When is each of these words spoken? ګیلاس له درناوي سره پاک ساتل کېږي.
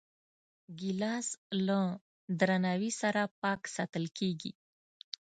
ګیلاس 0.79 1.27
له 1.67 1.79
درناوي 2.39 2.91
سره 3.01 3.21
پاک 3.41 3.61
ساتل 3.75 4.05
کېږي. 4.17 4.51